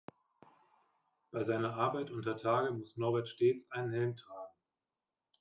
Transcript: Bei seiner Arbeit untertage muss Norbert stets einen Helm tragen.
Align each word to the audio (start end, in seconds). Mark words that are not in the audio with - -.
Bei 1.29 1.43
seiner 1.43 1.75
Arbeit 1.75 2.09
untertage 2.09 2.71
muss 2.73 2.97
Norbert 2.97 3.29
stets 3.29 3.69
einen 3.71 3.91
Helm 3.93 4.15
tragen. 4.17 4.51